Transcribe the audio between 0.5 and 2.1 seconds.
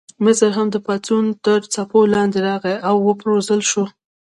هم د پاڅون تر څپو